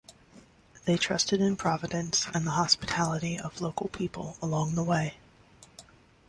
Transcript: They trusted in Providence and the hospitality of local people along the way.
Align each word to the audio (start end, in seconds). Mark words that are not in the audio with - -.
They 0.85 0.97
trusted 0.97 1.41
in 1.41 1.57
Providence 1.57 2.25
and 2.33 2.47
the 2.47 2.57
hospitality 2.57 3.37
of 3.39 3.61
local 3.61 3.87
people 3.89 4.35
along 4.41 4.73
the 4.73 4.83
way. 4.83 5.17